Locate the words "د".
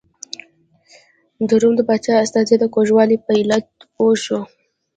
1.47-1.49, 1.77-1.81, 2.59-2.65